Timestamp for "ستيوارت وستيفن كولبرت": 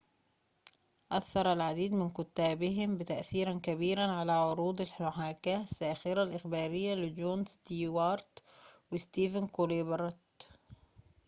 7.45-10.21